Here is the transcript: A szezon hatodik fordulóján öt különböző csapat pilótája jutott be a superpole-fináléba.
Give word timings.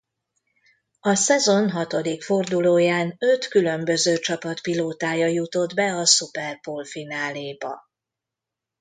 A 0.99 1.15
szezon 1.15 1.69
hatodik 1.69 2.21
fordulóján 2.21 3.15
öt 3.19 3.47
különböző 3.47 4.17
csapat 4.19 4.61
pilótája 4.61 5.27
jutott 5.27 5.73
be 5.73 5.93
a 5.95 6.05
superpole-fináléba. 6.05 7.81